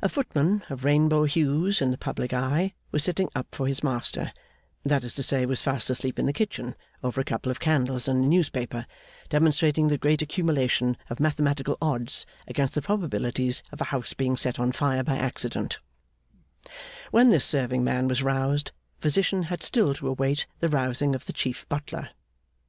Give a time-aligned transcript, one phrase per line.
[0.00, 4.32] A footman of rainbow hues, in the public eye, was sitting up for his master
[4.84, 8.06] that is to say, was fast asleep in the kitchen over a couple of candles
[8.06, 8.86] and a newspaper,
[9.28, 14.60] demonstrating the great accumulation of mathematical odds against the probabilities of a house being set
[14.60, 15.80] on fire by accident
[17.10, 18.70] When this serving man was roused,
[19.00, 22.10] Physician had still to await the rousing of the Chief Butler.